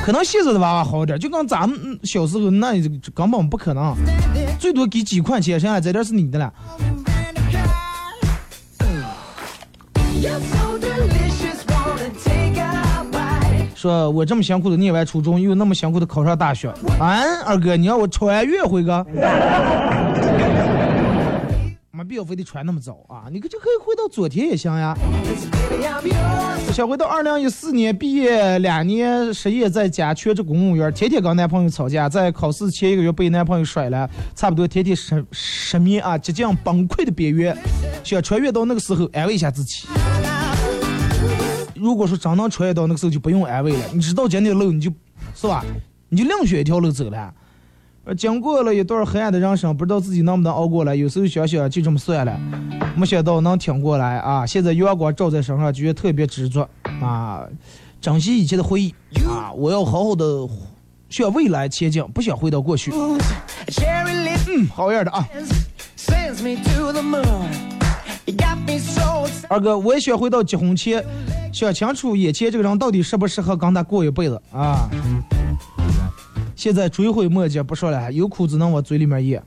[0.05, 2.73] 可能现在的娃娃好点，就跟咱们小时候那
[3.15, 3.95] 根本不可能，
[4.59, 6.53] 最多给几块钱，剩下这点是你的了。
[13.77, 19.07] 说我这么辛苦的念完初中，又那么辛苦的考上大学，啊，二哥，你让我穿越回个？
[22.03, 23.31] 没必要非得穿那么早啊！
[23.31, 24.93] 你可就可以回到昨天也行呀。
[26.73, 37.57] 想回到二零一四年毕业两年失业在家全职公务员，天天跟男朋友吵架，在考试前一个月被男朋友甩了，差不多天天失失眠啊，即将崩溃的边缘。
[38.03, 39.87] 想穿越到那个时候，安慰一下自己。
[41.77, 43.85] 如果说真能穿越到那个时候，就不用安慰了。
[43.93, 44.91] 你知道今天路，你就
[45.37, 45.65] 是吧？
[46.09, 47.33] 你就另选一条路走了。
[48.05, 50.93] 呃，经过了一段黑暗的人生，不知道自己能不能熬过来。
[50.93, 52.37] 有时候想想就这么算了，
[52.97, 54.45] 没想到能挺过来啊！
[54.45, 56.69] 现在阳光照在身上，觉得特别执着
[57.01, 57.45] 啊！
[58.01, 58.93] 珍惜以前的回忆
[59.25, 59.53] 啊！
[59.53, 60.49] 我要好好的
[61.09, 62.91] 向未来前进，不想回到过去。
[62.93, 65.29] 嗯，好样的啊！
[69.49, 71.05] 二哥，我也想回到结婚前，
[71.53, 74.91] 想清楚眼前这个人到底适不适合跟他过一辈子啊！
[76.63, 79.43] 现在追悔莫及，不说了，有苦只能往嘴里面咽。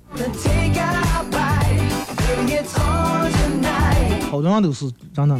[4.29, 5.39] 好多人都是真的。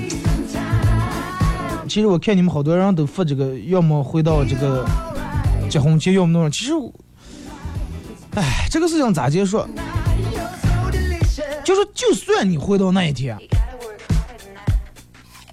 [1.90, 4.86] 其实我看你们好多人都发这个，要么回到这个
[5.70, 6.50] 结婚前，要么弄。
[6.50, 6.72] 其实，
[8.36, 9.62] 哎，这个事情咋结束？
[11.66, 13.38] 就是就算你回到那一天，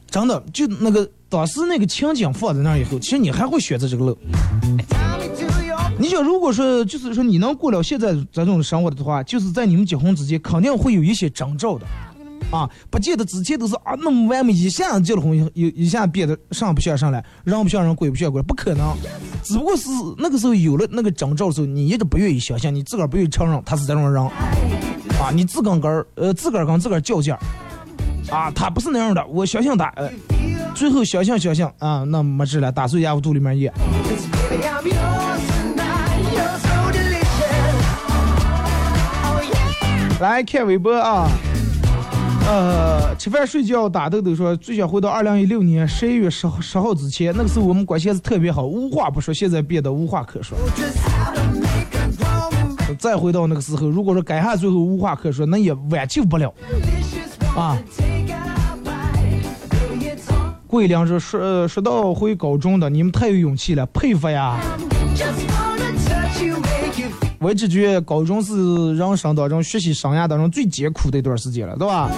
[0.09, 4.17] 真的就那个当时那个情景放在那以后，其实你还会选择这个路。
[6.03, 11.87] 你想，如果说就是说你能过了现在这种生活的话，就是在你们结婚之前肯定会有一些征兆的，
[12.51, 18.93] 啊，不见得之前都是啊那么完美，一下结了婚，一一下变得上不像上来，人不像人，鬼不像鬼，不可能。
[19.45, 19.89] 只不过是
[20.19, 24.21] 那个时候有了那个征兆的时候，你一直不愿意相信，你自个儿不愿意承认他是这种人，
[25.21, 27.39] 啊，你自个儿呃自个儿跟自个儿较劲儿，
[28.29, 30.11] 啊，他不是那样的，我相信他，呃，
[30.75, 33.73] 最后相信相信啊，那没治了，打碎牙往肚里面咽。
[40.23, 41.29] 来看微博啊，
[42.47, 50.57] 呃，吃饭睡觉打豆豆说最想回到二零一六年十一月十号十号之前，那个时候我们关系还是特别好，无话不说，现在变得无话可说。
[53.01, 56.55] 再回到那个时候，如果说改下最后无话可说，那也挽救不了
[57.57, 57.77] 啊。
[60.69, 64.57] 桂良说说说到回高中的，你们太有勇气了，佩服呀。
[67.43, 72.09] 我只觉得高中是人生当中学习生涯当中最艰苦的一段时间了，对吧？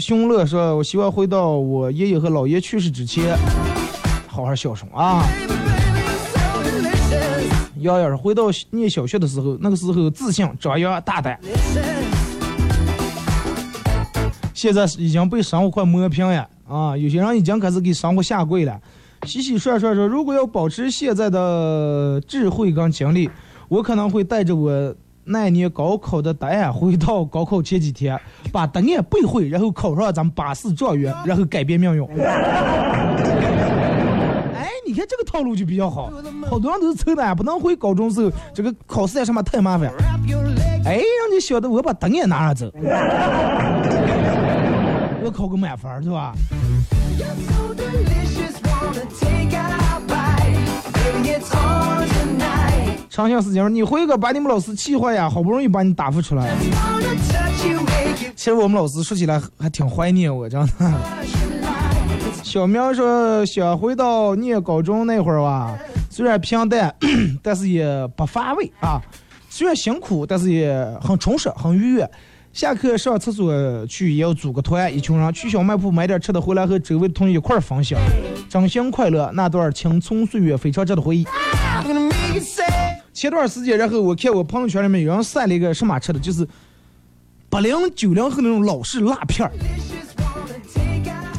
[0.00, 3.38] 熊乐说：“我希望回到我爷爷和姥爷去世之前，
[4.26, 5.22] 好好孝顺啊。”
[7.78, 11.38] 瑶瑶说：“回到念小学的时候，那个时候自信、张扬、大胆，
[14.52, 16.96] 现在已经被生活快磨平了啊！
[16.96, 18.76] 有些人已经开始给生活下跪了。”
[19.28, 23.30] 洗洗涮涮说：“如果要保持现在的智慧跟精力，
[23.68, 24.72] 我可能会带着我。”
[25.30, 28.18] 那年高考的答案回到高考前几天，
[28.50, 32.02] 把答案背会，然后考上咱们八四状元，然后改变命运。
[34.56, 36.10] 哎，你看这个套路就比较好，
[36.48, 39.92] 好多人都是凑的，不能回高中时候这个考试什么太麻烦。
[40.86, 42.72] 哎，让你晓得我把答案拿上走，
[45.28, 46.32] 我考个满分是吧？
[53.10, 56.56] 长相思讲，你回个把你们老师气坏呀，好不容易把你答复出来。
[58.34, 60.70] 其实我们老师说起来还挺怀念我，真的。
[62.42, 66.94] 小苗说想回到念高中那会儿吧，虽然平淡，
[67.42, 67.84] 但是也
[68.16, 68.98] 不乏味啊。
[69.50, 72.10] 虽然辛苦，但是也很充实，很愉悦。
[72.58, 77.96] 下课上厕所去也要组个团，一群人去小卖部买点吃的回来，和周围同学一块儿分享，
[78.48, 79.30] 真心快乐。
[79.32, 81.24] 那段青葱岁月非常值得回忆。
[83.12, 86.44] 前段时间，然后我看我朋友圈里面有人晒了一个什么吃的，就是
[87.48, 89.52] 八零九零后那种老式辣片儿。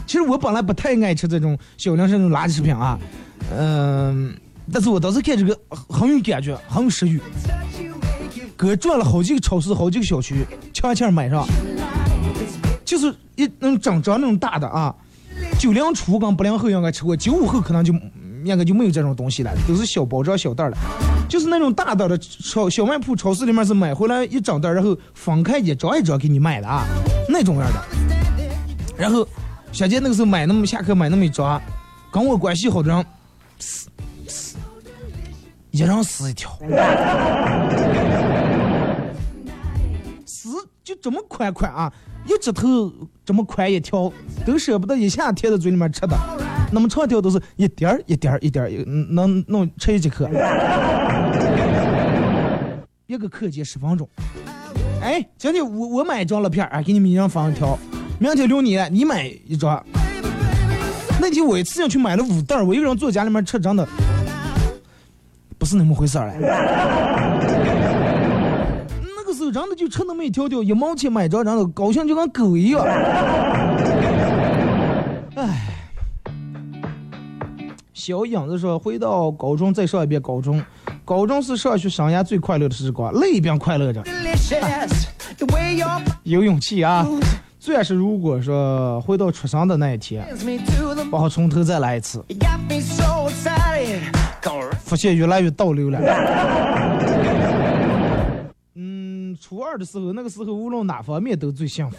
[0.08, 2.98] 其实我本来不太爱吃这种小零食那种垃圾食品啊，
[3.58, 4.34] 嗯，
[4.72, 7.20] 但是我当时看这个很有感觉，很有食欲，
[8.60, 11.48] 哥转了好几个超市，好几个小区，强强买上，
[12.84, 13.08] 就是
[13.38, 14.94] 一那种整张那种大的啊，
[15.58, 17.94] 九零初跟八零后应该吃过，九五后可能就
[18.44, 20.76] 应该就没有这种东西了，都是小包装小袋的。
[21.30, 26.84] 就是那种大袋的超小卖铺、超市里面是买回来一整袋，然后分开一张一张给你卖的啊，
[27.30, 27.82] 那种样的。
[28.98, 29.26] 然后
[29.72, 31.62] 小杰那个时候买那么下课买那么一张，
[32.12, 33.06] 跟我关系好的人，
[33.58, 33.88] 撕
[34.28, 34.58] 撕，
[35.72, 36.60] 一人撕一条，
[40.90, 41.94] 就这么宽宽啊，
[42.26, 42.92] 一指头
[43.24, 44.12] 这么宽一条，
[44.44, 46.18] 都舍不得一下贴在嘴里面吃的。
[46.72, 48.70] 那么长条都是一点儿一点儿一点儿，
[49.12, 50.28] 能弄吃一节课，
[53.06, 54.10] 一个课间十分钟。
[55.00, 57.78] 哎，今天我我买一张辣片儿，给你们一人放一条。
[58.18, 59.86] 明天留你，你买一张。
[61.22, 63.88] 那天我一次性去买了五袋，我一个人坐家里面吃，真的
[65.60, 67.19] 不是那么回事儿了。
[69.50, 72.84] 那个时候真的就吃那么一条条，一毛钱买一张，真的高兴就跟狗一样。
[75.36, 75.66] 哎。
[77.94, 80.64] 小影子说：“回到高中再上一遍高中，
[81.04, 84.02] 高中是上学生涯最快乐的时光，累并快乐着。
[86.24, 87.06] 有勇气啊！
[87.60, 90.26] 虽然是如果说回到出生的那一天，
[91.12, 92.24] 不好从头再来一次，
[94.86, 96.00] 发现越来越倒流了。
[99.50, 101.98] 初二的时候，那个时候无论哪方面都最幸福。”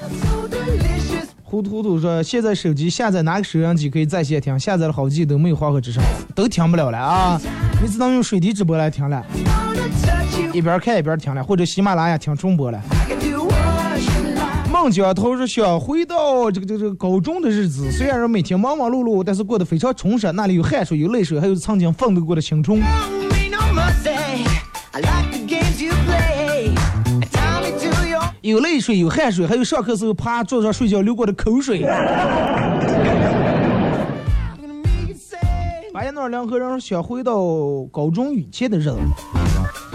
[1.43, 4.57] 糊涂糊涂说：“现在手机下载哪个收音机可以在线听？
[4.57, 6.01] 下载了好几都没有黄河之声，
[6.33, 7.41] 都听不了了啊！
[7.83, 9.27] 你只能用水滴直播来听了，
[10.53, 12.81] 一边看一边听了，或者喜马拉雅听重播了。”
[14.71, 20.31] 孟姜涛说：“想回到这个这个这个高中的日子，虽然说每天忙忙碌碌，但是过得非常充实。
[20.31, 22.81] 那里有汗水，有泪水，还有曾经奋斗过的青春。”
[28.43, 31.83] 有泪水，有汗水，还有上课时候趴桌子上睡觉流过的口水。
[35.93, 37.35] 马爷那两个人想回到
[37.93, 38.97] 高中以前的日子。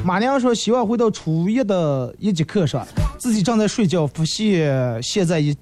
[0.03, 2.85] 马娘说希望回到初一的一节课上，
[3.17, 5.55] 自己正在睡觉，发现现在一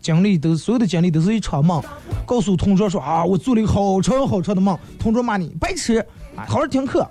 [0.00, 1.82] 经历都所有的经历都是一场梦。
[2.24, 4.78] 告诉同桌说啊，我做了一个好长好长的梦。
[4.98, 5.98] 同桌骂你白痴，
[6.34, 7.06] 啊，好好听课。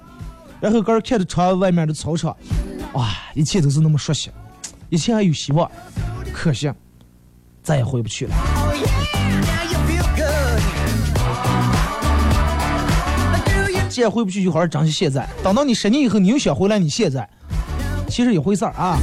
[0.60, 2.36] 然后哥看着窗外面的操场，
[2.94, 4.32] 哇，一切都是那么熟悉。
[4.90, 5.70] 一切还有希望，
[6.34, 6.72] 可惜
[7.62, 8.36] 再也回不去了。
[13.90, 15.28] 既然回不去，就好好珍惜现在。
[15.44, 17.28] 等到你十年以后，你又想回来，你现在
[18.08, 18.98] 其实一回事儿啊。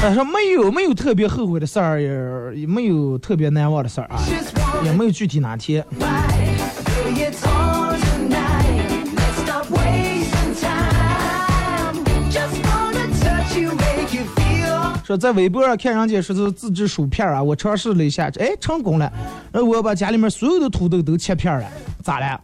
[0.00, 2.00] 但是没有没有特别后悔的事儿，
[2.54, 4.20] 也没有特别难忘的事儿啊，
[4.84, 5.84] 也没有具体哪天。
[15.04, 19.12] 说在微博上看人家说是自制薯片啊，我尝试了一下，哎，成功了。
[19.50, 21.66] 然后我把家里面所有的土豆都切片了，
[22.02, 22.40] 咋了？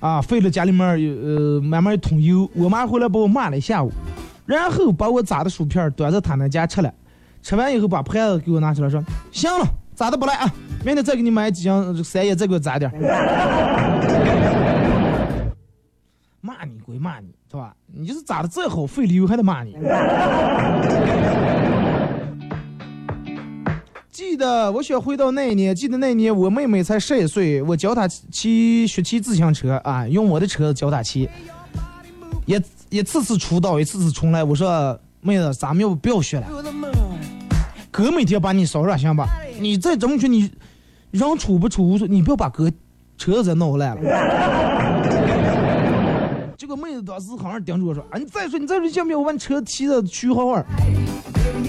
[0.00, 2.50] 啊，费了家里面有呃满满一桶油。
[2.54, 3.92] 我妈回来把我骂了一下午，
[4.46, 6.92] 然后把我炸的薯片端到他那家吃了。
[7.42, 10.50] 吃完以后把盘子给我拿出来说，行了，炸的不赖啊，
[10.84, 12.90] 明天再给你买几箱三叶，再给我炸点
[16.40, 17.74] 骂你归骂你，是吧？
[17.86, 19.74] 你就是炸的再好，费了油还得骂你。
[24.14, 31.28] 记得我想回到那一年，记得那一年我妹妹才十一岁，我教她骑学骑自行车啊，用我的车子教她骑，
[32.46, 32.56] 一
[32.90, 34.44] 一次次出道，一次次重来。
[34.44, 36.46] 我说妹子，咱们要不不要学了？
[37.90, 39.26] 哥每天把你捎上行吧？
[39.58, 40.48] 你再这么学，你
[41.10, 42.70] 人出不出无所，你不要把哥
[43.18, 44.02] 车子再弄烂了。
[46.56, 49.18] 这个妹子当时好像盯着我说：“啊，你再说，你再说，行不行？
[49.18, 50.64] 我把你车骑到区号儿。”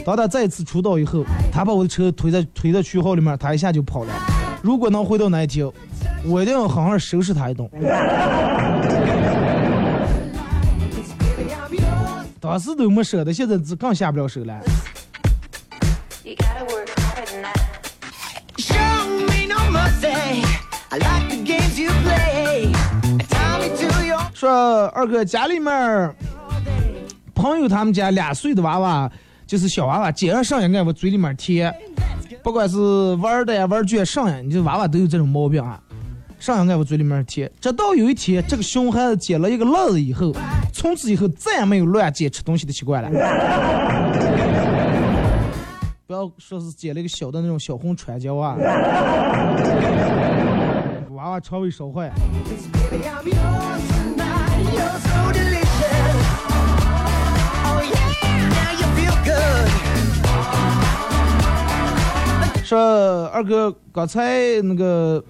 [0.03, 4.13] 当他再次出道以后，他把我的车推在推到区号里面，他一下就跑了。
[4.61, 5.71] 如果能回到那一天，
[6.25, 7.69] 我一定要好好收拾他一顿。
[12.39, 14.59] 当时都没舍得，现在是更下不了手了。
[24.33, 26.15] 说二哥家里面
[27.33, 29.11] 朋友他们家两岁的娃娃，
[29.47, 31.71] 就是小娃娃，捡上上也爱往嘴里面贴，
[32.41, 32.77] 不管是
[33.15, 35.79] 玩的呀、玩具呀，上呀，你这娃娃都有这种毛病啊，
[36.39, 37.51] 上也爱往嘴里面贴。
[37.61, 40.33] 直到有一天，这个熊孩子捡了一个乐子以后，
[40.73, 43.09] 从此以后再也没有乱捡吃东西的习惯了。
[46.07, 48.55] 不要说是捡了一个小的那种小红传椒啊，
[51.11, 52.11] 娃娃肠胃烧坏。
[62.63, 65.23] 说二哥刚才那个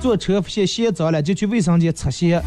[0.00, 2.42] 坐车发现鞋脏了，就去卫生间擦鞋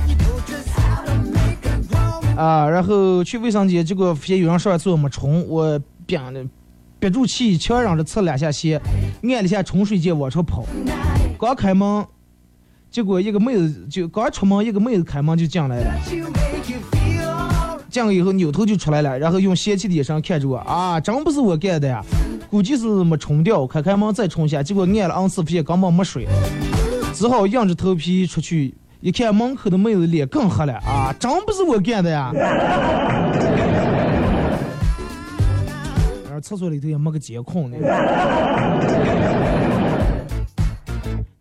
[2.35, 6.19] 啊，然后去卫生间，结果发现有人上完厕所没冲，我憋
[6.99, 8.81] 憋住气，强忍着擦两下鞋，
[9.23, 10.65] 按了一下冲水键往上跑，
[11.39, 12.05] 刚开门，
[12.91, 16.54] 结果一个妹子就刚出门，一个妹子开门就进来了。
[17.95, 22.03] 进来以后扭头就出来了，然后用嫌弃的眼神看着我啊，真不是我干的呀，
[22.51, 26.27] 估计是没冲掉，开开门再冲下，结果按了 N 次，发现根本没水，
[27.13, 32.33] 只好硬着头皮出去，一看门口的妹子脸更黑了啊，真不是我干的呀。
[36.25, 37.77] 然后厕所里头也没个监控呢。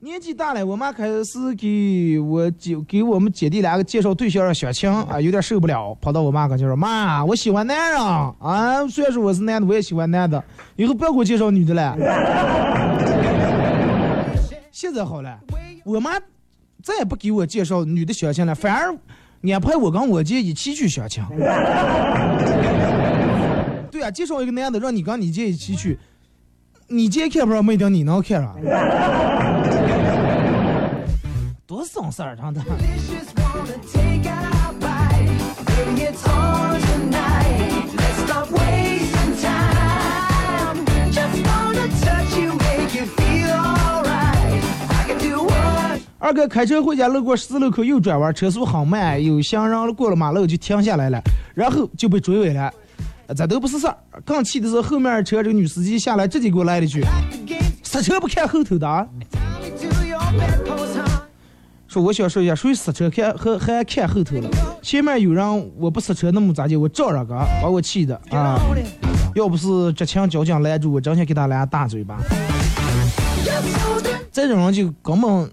[0.04, 10.44] 年纪大了，我妈开始给我姐给我们姐弟两个介绍对象相亲啊，有点受不了，跑到我妈跟前说：“妈，我喜欢男人啊，虽然说我是男的，我也喜欢男的，
[10.76, 11.96] 以后不要给我介绍女的了。”
[14.70, 15.38] 现在好了，
[15.86, 16.20] 我妈
[16.82, 18.94] 再也不给我介绍女的相亲了，反而
[19.50, 21.24] 安排我跟我姐一起去相亲。
[23.90, 25.98] 对啊，介绍一个男的，让你跟你姐一起去，
[26.88, 28.54] 你姐看不上，没定你能看上。
[31.66, 32.60] 多省事儿，真的。
[32.60, 35.30] Just wanna take our bite.
[35.64, 37.88] Baby, it's on tonight.
[37.96, 40.84] Let's stop wasting time.
[41.10, 44.62] Just wanna touch you, make you feel alright.
[44.90, 51.18] I can do what 二哥开车回家，路过十字路口右转弯，车速很慢，有行人过了马路就停下来了，
[51.54, 52.70] 然后就被追尾了。
[53.26, 57.02] 呃这都不是事儿，更气的是后面车这个女司机下来直接给我来了一句
[57.82, 59.06] 刹车不看后头的啊，
[61.94, 64.50] 说我想说一下，谁刹车看和还看后头了？
[64.82, 66.74] 前面有人我不刹车，那么咋地？
[66.74, 68.58] 我照着个，把我气的啊！
[69.36, 72.18] 要不是执勤交警拦住我，真想给他来大嘴巴。
[74.32, 75.48] 这种人就根本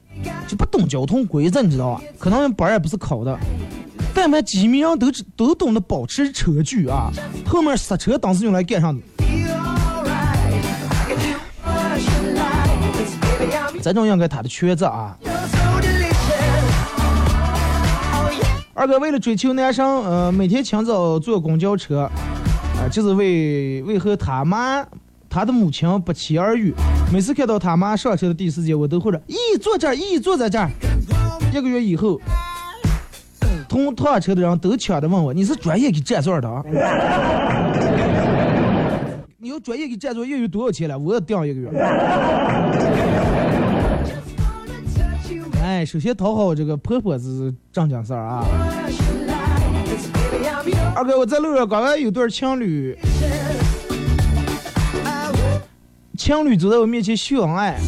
[0.47, 2.01] 就不懂交通规则，你知道吧？
[2.17, 3.37] 可能本也不是考的，
[4.11, 7.11] 但凡几米人都知都懂得保持车距啊。
[7.45, 8.97] 后面刹车当时用来干啥的？
[13.83, 15.15] 这种应该他的缺责啊。
[18.81, 24.83] 二哥为了追求男生，呃，每天清早坐公交车，啊、就是为为和他妈
[25.29, 26.73] 他的母亲不期而遇。
[27.13, 30.67] 每次看到他妈上车的第一时间，我都会说：“咦，坐这儿，咦，坐在这儿。”
[31.53, 32.19] 一个月以后，
[33.69, 36.63] 同同上车的人都抢着问我：“你是专业给占座的啊？”
[39.37, 40.97] 你要专业给占座，月有多少钱了？
[40.97, 41.69] 我要订一个月。
[45.81, 48.45] 哎，首先讨好这个婆婆是正经事儿啊。
[50.95, 52.95] 二哥，我在路上刚刚有对情侣，
[56.15, 57.79] 情侣走在我面前秀恩爱，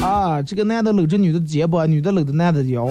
[0.00, 2.88] 啊，这个男的搂着女的肩膀，女的搂着男的腰。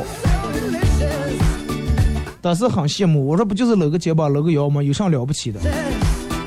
[2.39, 4.83] 当时很羡慕，我说不就是搂个肩膀搂个腰吗？
[4.83, 5.59] 有啥了不起的？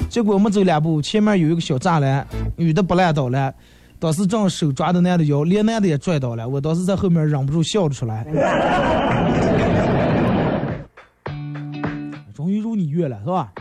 [0.08, 2.24] 结果我们走两步，前面有一个小栅栏，
[2.54, 3.52] 女的不烂倒了，
[4.00, 6.48] 当时正手抓着男的腰，连男的也拽倒了。
[6.48, 8.26] 我当时在后面忍不住笑了出来。
[12.34, 13.52] 终于如你愿了，是吧？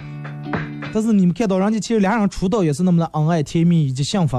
[0.94, 4.38] 但是你们看到人家其实俩人出道也是那么的恩爱甜蜜以及幸福。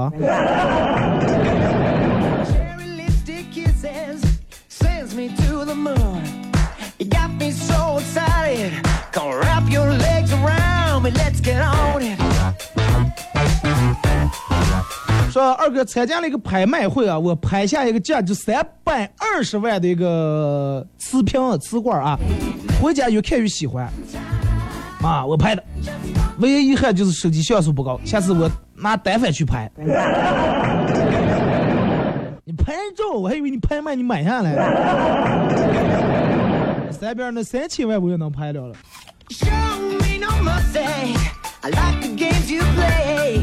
[15.41, 22.15] 说二哥参加了一个拍卖会啊，我拍下一个价值三百二十万的一个瓷瓶瓷罐啊，
[22.79, 23.91] 回家越看越喜欢
[25.01, 25.63] 啊，我拍的，
[26.37, 29.67] 唯一遗憾就是手机像素不高，下次我拿单反去拍。
[32.45, 35.49] 你拍照，我还以为你拍卖你买下来了，
[36.91, 38.75] 三边那三千万我也能拍了了。
[39.29, 41.17] Show me no mercy.
[41.63, 43.41] I like the games you play.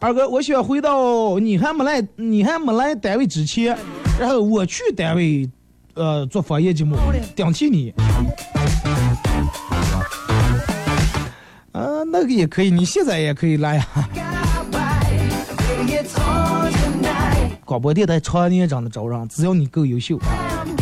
[0.00, 3.76] 二哥，我想回到你还没来，你还没来单位之前，
[4.18, 5.50] 然后我去单位，
[5.94, 6.96] 呃，做方言节目，
[7.34, 7.92] 顶替你。
[11.72, 13.86] 啊，那个也可以，你现在也可以来呀。
[17.64, 20.18] 广播电台常年长的招人，只要你够优秀。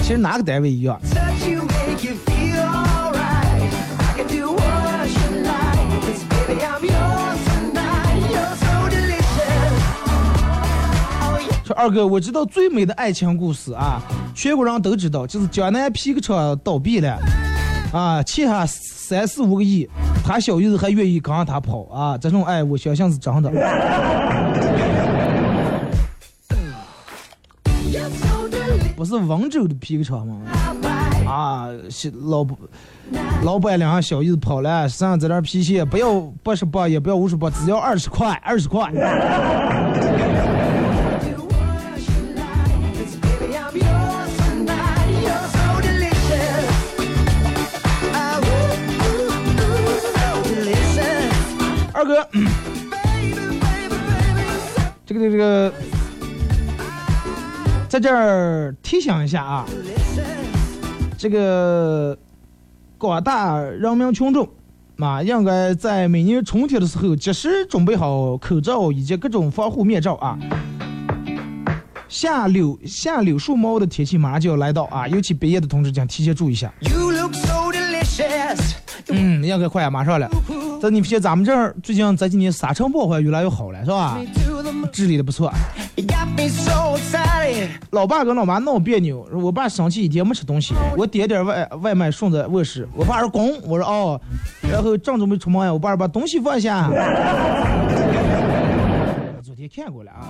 [0.03, 1.01] 其实哪个单位一样，
[11.67, 14.01] 说二哥，我知道最美的爱情故事啊，
[14.37, 17.19] 全国人都知道，就是江南皮革厂倒闭了，
[17.93, 19.85] 啊，欠下三四五个亿，
[20.25, 23.51] 他小姨子还愿意跟着他跑啊，这种爱我相信是真的。
[28.95, 30.37] 不是温州的皮革厂吗？
[31.27, 32.47] 啊，是老
[33.43, 38.89] 老板两个小姨子跑了，身上这点皮鞋不要八十八，也不要五十八，只要二十块，二十块。
[52.07, 52.29] 哥.
[55.05, 55.73] 这个这个，
[57.89, 59.65] 在这儿提醒一下啊，
[61.17, 62.19] 这个
[62.99, 64.49] 广大人民群众
[64.99, 70.37] 啊，应该在每年春天的时候及时准备好口罩以及各种防护面罩啊。
[72.09, 76.73] 下柳下柳树猫的天气马上就要来到啊，尤其毕业的同志请提前注意一下。
[76.83, 77.71] So
[79.09, 80.29] 嗯，应该快呀，马上了。
[80.81, 84.19] 但你发现咱们这儿最近这几年沙尘暴还越来越好了，是吧
[84.93, 85.53] 治理的不错。
[87.91, 94.21] 老爸跟老妈闹别扭，我爸生气一天没吃东西，我点点外外卖送在卧室，我爸说滚，我说哦，
[94.71, 96.91] 然后正准备出门呀，我爸说把东西放下。
[99.43, 100.29] 昨天看过了啊，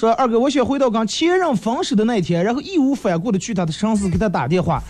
[0.00, 4.82] 说二哥，我想回到跟前任分手的那天，然后义无反顾的去他的城市给他打电话，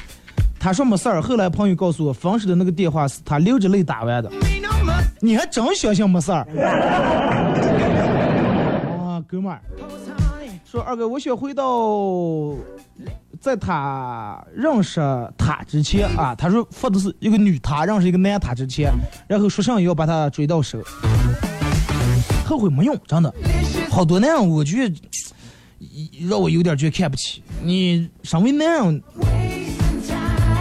[0.57, 4.31] 他说没事儿，后来朋友告诉我，分手的那个电话是他流着泪打完的。
[5.19, 6.47] 你还真相信没事儿？
[9.01, 9.61] 啊，哥们儿，
[10.65, 12.55] 说二哥，我想回到
[13.41, 15.01] 在他认识
[15.37, 18.93] 他之前啊，他说说的是一个女他认识一个男他之前，
[19.27, 20.79] 然后说上也要把他追到手，
[22.51, 23.33] 后悔没用，真的，
[23.89, 24.95] 好多男人我觉得
[26.29, 29.01] 让我有点觉得看不起你，身为男人。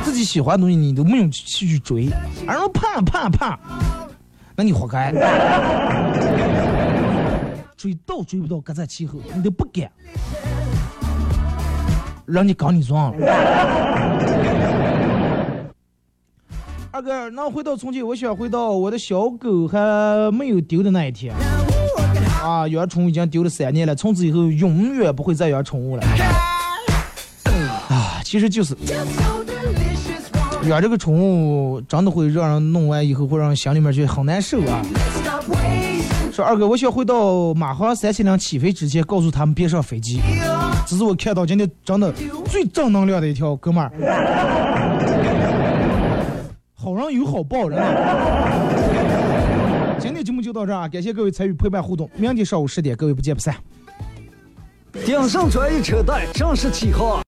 [0.03, 2.07] 自己喜欢的东西你都没有去去追，
[2.45, 3.59] 而说怕怕怕，
[4.55, 5.11] 那你活该。
[7.75, 9.91] 追到追不到，各在其后，你都不敢，
[12.27, 13.25] 让你搞你撞了。
[16.91, 21.33] 二哥，那回到从前，我想回到我的小狗还没有丢的那一天。
[22.41, 26.03] 啊，养宠物已经丢了三年了，从此以后永远不会再养宠物了。
[27.89, 28.75] 啊，其实就是
[30.63, 34.81] 养这个宠物，真的会让人弄完以后，会让人心里面觉得很难受啊。
[36.31, 40.21] 说二哥，我想回到马航三七零起飞之前，告诉他们别上飞机。
[40.87, 42.13] 这是我看到今天真的
[42.45, 43.91] 最正能量的一条，哥们儿。
[46.73, 48.68] 好人有好报，真的。
[50.30, 52.07] 节目就到这儿啊，感谢各位参与陪伴互动。
[52.15, 53.55] 明天上午十点，各位不见不散。
[55.03, 57.17] 鼎盛专业车贷正式起航。